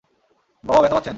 [0.63, 1.09] বাবা ব্যথা পাচ্ছেন।